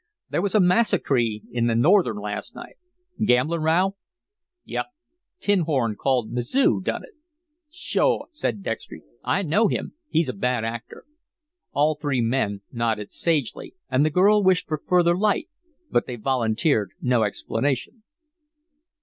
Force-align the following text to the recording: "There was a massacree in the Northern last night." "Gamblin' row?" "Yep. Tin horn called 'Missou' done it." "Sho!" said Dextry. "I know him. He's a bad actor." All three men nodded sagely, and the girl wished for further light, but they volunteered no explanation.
"There 0.31 0.41
was 0.41 0.55
a 0.55 0.59
massacree 0.59 1.43
in 1.51 1.67
the 1.67 1.75
Northern 1.75 2.17
last 2.17 2.55
night." 2.55 2.77
"Gamblin' 3.23 3.61
row?" 3.61 3.97
"Yep. 4.65 4.87
Tin 5.39 5.59
horn 5.59 5.95
called 5.95 6.31
'Missou' 6.31 6.81
done 6.83 7.03
it." 7.03 7.11
"Sho!" 7.69 8.27
said 8.31 8.63
Dextry. 8.63 9.03
"I 9.23 9.43
know 9.43 9.67
him. 9.67 9.93
He's 10.09 10.27
a 10.27 10.33
bad 10.33 10.65
actor." 10.65 11.05
All 11.71 11.93
three 11.93 12.19
men 12.19 12.61
nodded 12.71 13.11
sagely, 13.11 13.75
and 13.91 14.03
the 14.03 14.09
girl 14.09 14.41
wished 14.41 14.67
for 14.67 14.79
further 14.79 15.15
light, 15.15 15.49
but 15.91 16.07
they 16.07 16.15
volunteered 16.15 16.93
no 16.99 17.21
explanation. 17.21 18.01